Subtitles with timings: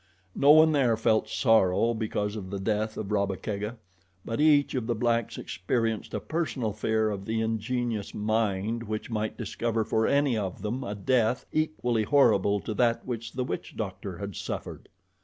[0.35, 3.77] No one there felt sorrow because of the death of Rabba Kega;
[4.25, 9.37] but each of the blacks experienced a personal fear of the ingenious mind which might
[9.37, 14.17] discover for any of them a death equally horrible to that which the witch doctor
[14.17, 14.89] had suffered.